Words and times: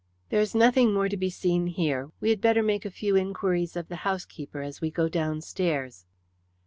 There 0.29 0.41
is 0.41 0.55
nothing 0.55 0.95
more 0.95 1.07
to 1.09 1.15
be 1.15 1.29
seen 1.29 1.67
here. 1.67 2.09
We 2.19 2.31
had 2.31 2.41
better 2.41 2.63
make 2.63 2.85
a 2.85 2.89
few 2.89 3.15
inquiries 3.15 3.75
of 3.75 3.87
the 3.87 3.97
housekeeper 3.97 4.63
as 4.63 4.81
we 4.81 4.89
go 4.89 5.07
downstairs." 5.07 6.07